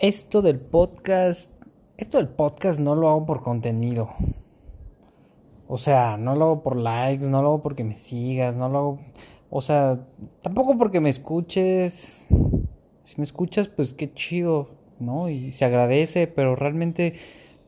[0.00, 1.50] esto del podcast,
[1.96, 4.10] esto del podcast no lo hago por contenido.
[5.66, 8.78] O sea, no lo hago por likes, no lo hago porque me sigas, no lo
[8.78, 8.98] hago,
[9.50, 10.06] o sea,
[10.40, 12.26] tampoco porque me escuches.
[13.04, 14.68] Si me escuchas, pues qué chido,
[15.00, 15.28] ¿no?
[15.28, 17.14] Y se agradece, pero realmente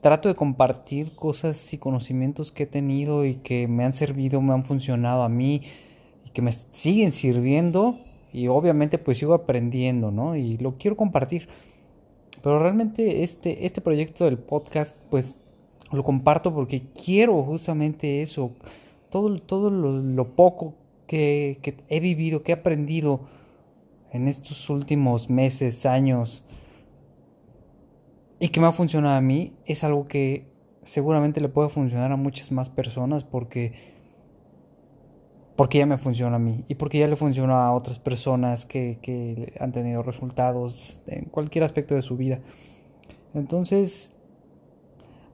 [0.01, 4.55] trato de compartir cosas y conocimientos que he tenido y que me han servido, me
[4.55, 5.62] han funcionado a mí
[6.25, 7.99] y que me siguen sirviendo
[8.33, 10.37] y obviamente pues sigo aprendiendo, ¿no?
[10.37, 11.49] Y lo quiero compartir.
[12.43, 15.37] Pero realmente este, este proyecto del podcast pues
[15.93, 18.53] lo comparto porque quiero justamente eso,
[19.11, 20.75] todo, todo lo, poco
[21.07, 23.21] que, que he vivido, que he aprendido
[24.12, 26.45] en estos últimos meses, años,
[28.39, 30.47] y que me ha funcionado a mí, es algo que
[30.83, 33.73] seguramente le puede funcionar a muchas más personas porque
[35.60, 38.98] porque ya me funciona a mí y porque ya le funciona a otras personas que,
[39.02, 42.41] que han tenido resultados en cualquier aspecto de su vida.
[43.34, 44.16] Entonces,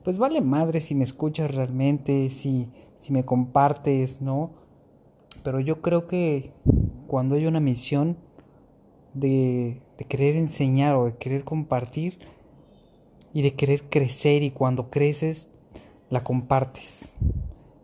[0.03, 2.67] pues vale madre si me escuchas realmente, si,
[2.99, 4.51] si me compartes, ¿no?
[5.45, 6.51] Pero yo creo que
[7.07, 8.17] cuando hay una misión
[9.13, 12.19] de, de querer enseñar o de querer compartir
[13.31, 15.47] y de querer crecer y cuando creces
[16.09, 17.13] la compartes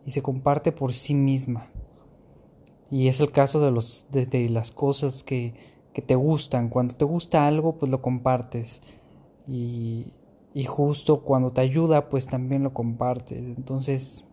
[0.04, 1.70] y se comparte por sí misma
[2.90, 5.54] y es el caso de, los, de, las cosas que,
[5.92, 6.68] que, te gustan.
[6.68, 8.82] Cuando te gusta algo, pues lo compartes.
[9.46, 10.06] Y,
[10.52, 13.42] y justo cuando te ayuda, pues también lo compartes.
[13.56, 14.24] Entonces,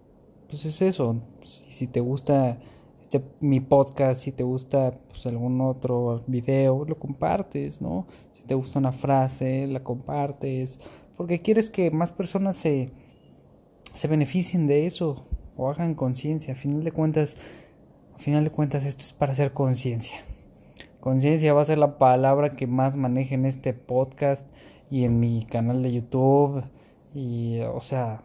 [0.48, 1.22] pues es eso.
[1.44, 2.60] Si, si te gusta
[3.02, 8.08] este, mi podcast, si te gusta pues, algún otro video, lo compartes, ¿no?
[8.34, 10.80] Si te gusta una frase, la compartes.
[11.18, 12.90] Porque quieres que más personas se,
[13.94, 15.26] se beneficien de eso
[15.58, 16.54] o hagan conciencia.
[16.54, 17.36] A final de cuentas,
[18.20, 20.18] final de cuentas esto es para hacer conciencia.
[21.00, 24.46] Conciencia va a ser la palabra que más maneje en este podcast
[24.92, 26.64] y en mi canal de YouTube.
[27.16, 28.22] Y, o sea,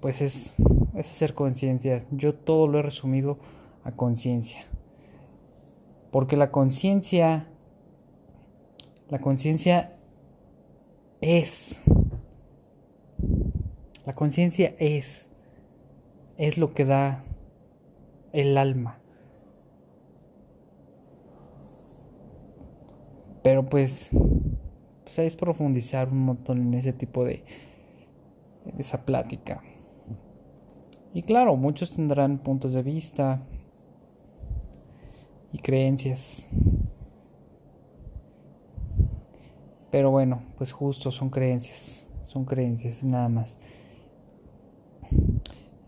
[0.00, 0.56] pues es,
[0.94, 2.04] es hacer conciencia.
[2.10, 3.38] Yo todo lo he resumido
[3.84, 4.66] a conciencia.
[6.10, 7.46] Porque la conciencia,
[9.08, 9.96] la conciencia
[11.20, 11.80] es,
[14.04, 15.30] la conciencia es,
[16.36, 17.24] es lo que da
[18.32, 18.98] el alma.
[23.42, 24.10] Pero pues,
[25.04, 27.44] pues es profundizar un montón en ese tipo de
[28.78, 29.62] esa plática.
[31.12, 33.40] Y claro, muchos tendrán puntos de vista
[35.52, 36.46] y creencias.
[39.90, 43.58] Pero bueno, pues justo son creencias, son creencias nada más.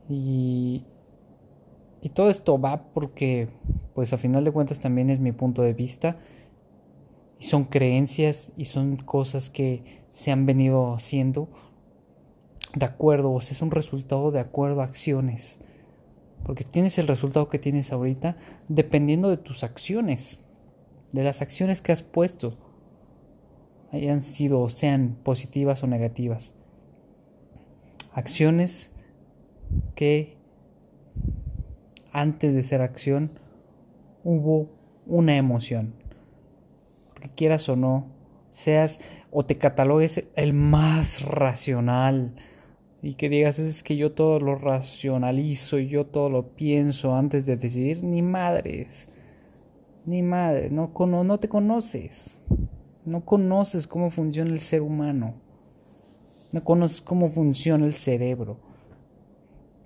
[0.08, 0.84] Y,
[2.02, 3.48] y todo esto va porque,
[3.94, 6.16] pues a final de cuentas también es mi punto de vista.
[7.38, 11.48] Y son creencias y son cosas que se han venido haciendo
[12.74, 15.58] de acuerdo, o sea, es un resultado de acuerdo a acciones.
[16.44, 18.36] Porque tienes el resultado que tienes ahorita
[18.68, 20.40] dependiendo de tus acciones,
[21.12, 22.56] de las acciones que has puesto,
[23.92, 26.54] hayan sido, sean positivas o negativas.
[28.12, 28.90] Acciones
[29.94, 30.41] que
[32.12, 33.30] antes de ser acción,
[34.24, 34.68] hubo
[35.06, 35.94] una emoción.
[37.08, 38.06] Porque quieras o no,
[38.50, 39.00] seas
[39.30, 42.34] o te catalogues el más racional
[43.02, 47.46] y que digas es que yo todo lo racionalizo y yo todo lo pienso antes
[47.46, 49.08] de decidir, ni madres,
[50.06, 50.92] ni madres, no,
[51.24, 52.38] no te conoces,
[53.04, 55.34] no conoces cómo funciona el ser humano,
[56.52, 58.58] no conoces cómo funciona el cerebro,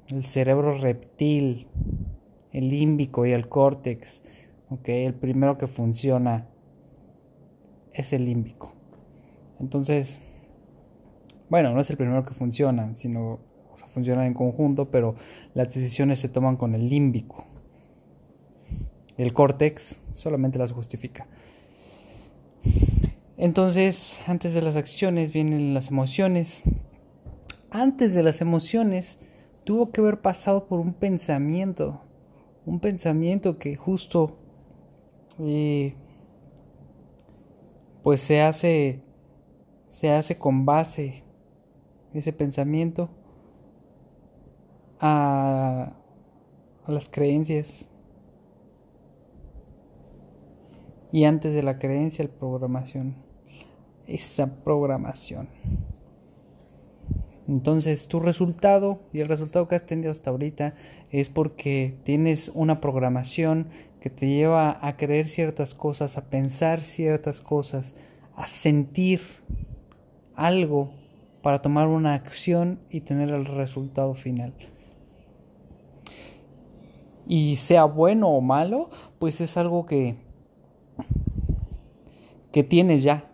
[0.09, 1.69] el cerebro reptil,
[2.57, 4.23] el límbico y el córtex.
[4.71, 6.49] Okay, el primero que funciona
[7.93, 8.73] es el límbico.
[9.61, 10.19] Entonces,
[11.51, 13.41] bueno, no es el primero que funciona, sino
[13.71, 15.17] o funcionan en conjunto, pero
[15.53, 17.45] las decisiones se toman con el límbico.
[19.19, 21.27] El córtex solamente las justifica.
[23.37, 26.65] Entonces, antes de las acciones vienen las emociones.
[27.71, 29.19] Antes de las emociones
[29.65, 32.06] tuvo que haber pasado por un pensamiento
[32.67, 34.37] un pensamiento que justo
[35.39, 35.95] eh,
[38.03, 39.03] pues se hace
[39.89, 41.23] se hace con base
[42.13, 43.09] ese pensamiento
[45.01, 45.93] a,
[46.85, 47.89] a las creencias.
[51.13, 53.15] Y antes de la creencia la programación
[54.07, 55.49] esa programación
[57.49, 60.75] entonces tu resultado y el resultado que has tenido hasta ahorita
[61.11, 63.69] es porque tienes una programación
[64.01, 67.95] que te lleva a creer ciertas cosas, a pensar ciertas cosas,
[68.35, 69.21] a sentir
[70.35, 70.91] algo
[71.43, 74.53] para tomar una acción y tener el resultado final.
[77.27, 80.17] Y sea bueno o malo, pues es algo que
[82.57, 83.31] que tienes ya.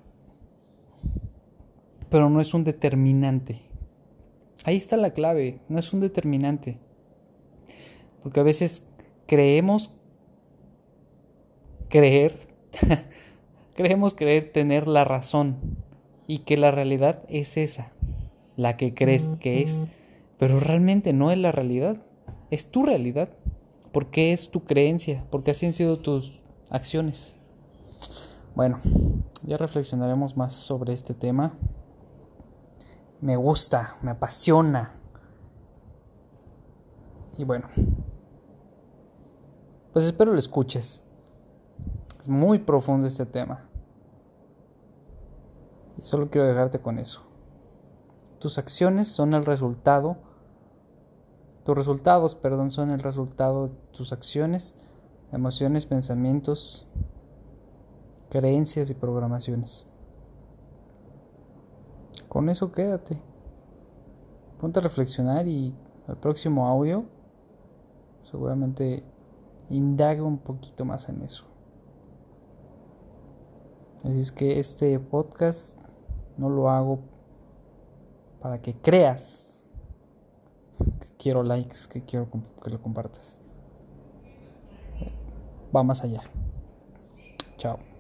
[2.08, 3.71] Pero no es un determinante.
[4.64, 6.78] Ahí está la clave, no es un determinante.
[8.22, 8.84] Porque a veces
[9.26, 9.98] creemos
[11.88, 12.38] creer,
[13.74, 15.56] creemos creer tener la razón
[16.26, 17.92] y que la realidad es esa,
[18.56, 19.84] la que crees que es,
[20.38, 21.96] pero realmente no es la realidad,
[22.50, 23.30] es tu realidad,
[23.90, 27.36] porque es tu creencia, porque así han sido tus acciones.
[28.54, 28.80] Bueno,
[29.44, 31.58] ya reflexionaremos más sobre este tema
[33.22, 34.92] me gusta, me apasiona.
[37.38, 37.68] Y bueno,
[39.92, 41.02] pues espero lo escuches.
[42.20, 43.64] Es muy profundo este tema.
[45.96, 47.22] Y solo quiero dejarte con eso.
[48.40, 50.16] Tus acciones son el resultado,
[51.64, 54.74] tus resultados, perdón, son el resultado de tus acciones,
[55.30, 56.88] emociones, pensamientos,
[58.30, 59.86] creencias y programaciones.
[62.32, 63.20] Con eso quédate.
[64.58, 65.74] Ponte a reflexionar y
[66.06, 67.04] al próximo audio
[68.22, 69.04] seguramente
[69.68, 71.44] indague un poquito más en eso.
[73.96, 75.76] Así es que este podcast
[76.38, 77.00] no lo hago
[78.40, 79.62] para que creas
[80.78, 82.28] que quiero likes, que quiero
[82.64, 83.42] que lo compartas.
[85.76, 86.22] Va más allá.
[87.58, 87.91] Chao.